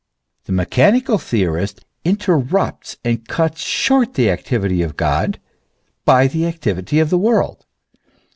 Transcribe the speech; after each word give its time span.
The 0.45 0.51
mechanical 0.51 1.19
theorist 1.19 1.85
interrupts 2.03 2.97
and 3.05 3.27
cuts 3.27 3.61
short 3.61 4.15
the 4.15 4.31
activity 4.31 4.81
of 4.81 4.97
God 4.97 5.39
by 6.05 6.25
the 6.25 6.47
activity 6.47 6.97
of 6.99 7.11
the 7.11 7.19
world. 7.19 7.67